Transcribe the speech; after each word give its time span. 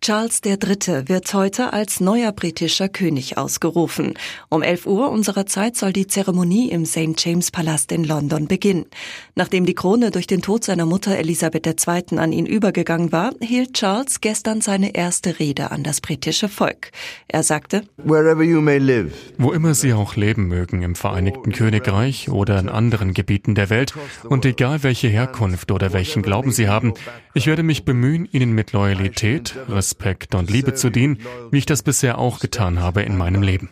Charles 0.00 0.40
III. 0.44 1.08
wird 1.08 1.34
heute 1.34 1.72
als 1.72 1.98
neuer 2.00 2.30
britischer 2.30 2.88
König 2.88 3.36
ausgerufen. 3.36 4.14
Um 4.48 4.62
11 4.62 4.86
Uhr 4.86 5.10
unserer 5.10 5.44
Zeit 5.44 5.76
soll 5.76 5.92
die 5.92 6.06
Zeremonie 6.06 6.70
im 6.70 6.86
St. 6.86 7.14
James 7.18 7.50
Palast 7.50 7.90
in 7.90 8.04
London 8.04 8.46
beginnen. 8.46 8.86
Nachdem 9.34 9.66
die 9.66 9.74
Krone 9.74 10.12
durch 10.12 10.28
den 10.28 10.40
Tod 10.40 10.62
seiner 10.64 10.86
Mutter 10.86 11.18
Elisabeth 11.18 11.66
II. 11.66 12.18
an 12.18 12.32
ihn 12.32 12.46
übergegangen 12.46 13.10
war, 13.10 13.32
hielt 13.40 13.74
Charles 13.74 14.20
gestern 14.20 14.60
seine 14.60 14.94
erste 14.94 15.40
Rede 15.40 15.72
an 15.72 15.82
das 15.82 16.00
britische 16.00 16.48
Volk. 16.48 16.92
Er 17.26 17.42
sagte, 17.42 17.82
Wo 17.96 19.52
immer 19.52 19.74
Sie 19.74 19.92
auch 19.92 20.16
leben 20.16 20.46
mögen, 20.46 20.82
im 20.82 20.94
Vereinigten 20.94 21.52
Königreich 21.52 22.30
oder 22.30 22.58
in 22.60 22.68
anderen 22.68 23.14
Gebieten 23.14 23.56
der 23.56 23.68
Welt, 23.68 23.94
und 24.24 24.46
egal 24.46 24.84
welche 24.84 25.08
Herkunft 25.08 25.72
oder 25.72 25.92
welchen 25.92 26.22
Glauben 26.22 26.52
Sie 26.52 26.68
haben, 26.68 26.94
ich 27.34 27.46
werde 27.46 27.64
mich 27.64 27.84
bemühen, 27.84 28.28
Ihnen 28.30 28.52
mit 28.52 28.72
Loyalität, 28.72 29.56
Respekt 29.68 29.87
und 30.34 30.50
Liebe 30.50 30.74
zu 30.74 30.90
dienen, 30.90 31.18
wie 31.50 31.58
ich 31.58 31.66
das 31.66 31.82
bisher 31.82 32.18
auch 32.18 32.40
getan 32.40 32.80
habe 32.80 33.02
in 33.02 33.16
meinem 33.16 33.42
Leben. 33.42 33.70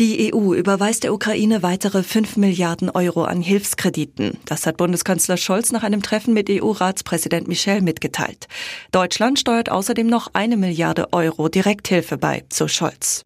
Die 0.00 0.34
EU 0.34 0.54
überweist 0.54 1.04
der 1.04 1.14
Ukraine 1.14 1.62
weitere 1.62 2.02
5 2.02 2.36
Milliarden 2.36 2.90
Euro 2.90 3.22
an 3.24 3.40
Hilfskrediten. 3.40 4.38
Das 4.44 4.66
hat 4.66 4.76
Bundeskanzler 4.76 5.36
Scholz 5.36 5.70
nach 5.70 5.84
einem 5.84 6.02
Treffen 6.02 6.34
mit 6.34 6.50
EU-Ratspräsident 6.50 7.46
Michel 7.46 7.80
mitgeteilt. 7.80 8.48
Deutschland 8.90 9.38
steuert 9.38 9.70
außerdem 9.70 10.08
noch 10.08 10.30
eine 10.32 10.56
Milliarde 10.56 11.12
Euro 11.12 11.48
Direkthilfe 11.48 12.18
bei, 12.18 12.44
so 12.52 12.66
Scholz. 12.66 13.24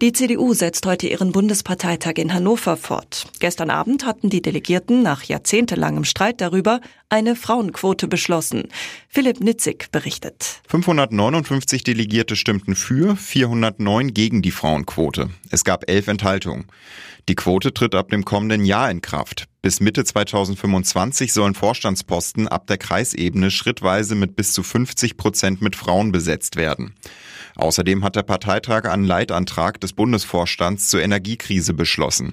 Die 0.00 0.12
CDU 0.12 0.54
setzt 0.54 0.86
heute 0.86 1.08
ihren 1.08 1.32
Bundesparteitag 1.32 2.18
in 2.18 2.32
Hannover 2.32 2.76
fort. 2.76 3.26
Gestern 3.40 3.68
Abend 3.68 4.06
hatten 4.06 4.30
die 4.30 4.40
Delegierten 4.40 5.02
nach 5.02 5.24
jahrzehntelangem 5.24 6.04
Streit 6.04 6.40
darüber 6.40 6.80
eine 7.08 7.34
Frauenquote 7.34 8.06
beschlossen. 8.06 8.68
Philipp 9.08 9.40
Nitzig 9.40 9.90
berichtet. 9.90 10.60
559 10.68 11.82
Delegierte 11.82 12.36
stimmten 12.36 12.76
für, 12.76 13.16
409 13.16 14.14
gegen 14.14 14.40
die 14.40 14.52
Frauenquote. 14.52 15.30
Es 15.50 15.64
gab 15.64 15.90
elf 15.90 16.06
Enthaltungen. 16.06 16.66
Die 17.28 17.34
Quote 17.34 17.74
tritt 17.74 17.96
ab 17.96 18.10
dem 18.10 18.24
kommenden 18.24 18.64
Jahr 18.64 18.92
in 18.92 19.02
Kraft. 19.02 19.48
Bis 19.62 19.80
Mitte 19.80 20.04
2025 20.04 21.32
sollen 21.32 21.54
Vorstandsposten 21.56 22.46
ab 22.46 22.68
der 22.68 22.78
Kreisebene 22.78 23.50
schrittweise 23.50 24.14
mit 24.14 24.36
bis 24.36 24.52
zu 24.52 24.62
50 24.62 25.16
Prozent 25.16 25.60
mit 25.60 25.74
Frauen 25.74 26.12
besetzt 26.12 26.54
werden. 26.54 26.94
Außerdem 27.58 28.04
hat 28.04 28.16
der 28.16 28.22
Parteitag 28.22 28.84
einen 28.84 29.04
Leitantrag 29.04 29.80
des 29.80 29.92
Bundesvorstands 29.92 30.88
zur 30.88 31.02
Energiekrise 31.02 31.74
beschlossen. 31.74 32.32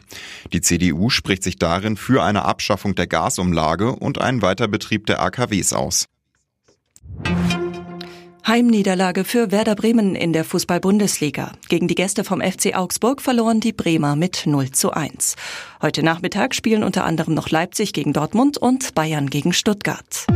Die 0.54 0.62
CDU 0.62 1.10
spricht 1.10 1.44
sich 1.44 1.58
darin 1.58 1.98
für 1.98 2.24
eine 2.24 2.46
Abschaffung 2.46 2.94
der 2.94 3.08
Gasumlage 3.08 3.96
und 3.96 4.22
einen 4.22 4.44
Weiterbetrieb 4.44 5.08
der 5.08 5.22
AKWs 5.22 5.74
aus. 5.74 6.06
Heimniederlage 8.48 9.24
für 9.24 9.52
Werder 9.52 9.74
Bremen 9.74 10.14
in 10.14 10.32
der 10.32 10.46
Fußball-Bundesliga. 10.46 11.54
Gegen 11.68 11.88
die 11.88 11.96
Gäste 11.96 12.24
vom 12.24 12.42
FC 12.42 12.76
Augsburg 12.76 13.20
verloren 13.24 13.60
die 13.60 13.74
Bremer 13.74 14.16
mit 14.16 14.44
0 14.46 14.70
zu 14.70 14.92
1. 14.92 15.36
Heute 15.82 16.04
Nachmittag 16.04 16.54
spielen 16.54 16.84
unter 16.84 17.06
anderem 17.06 17.34
noch 17.34 17.50
Leipzig 17.50 17.94
gegen 17.94 18.14
Dortmund 18.14 18.60
und 18.60 18.94
Bayern 18.94 19.32
gegen 19.32 19.54
Stuttgart. 19.54 20.28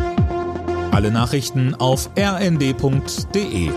Alle 0.89 1.11
Nachrichten 1.11 1.75
auf 1.75 2.09
rnd.de 2.17 3.69